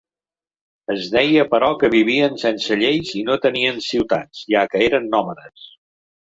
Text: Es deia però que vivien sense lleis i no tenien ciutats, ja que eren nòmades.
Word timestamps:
Es 0.93 1.03
deia 1.15 1.43
però 1.51 1.67
que 1.83 1.91
vivien 1.95 2.39
sense 2.45 2.77
lleis 2.79 3.11
i 3.21 3.21
no 3.29 3.37
tenien 3.45 3.79
ciutats, 3.89 4.41
ja 4.55 4.65
que 4.73 4.83
eren 4.89 5.07
nòmades. 5.15 5.71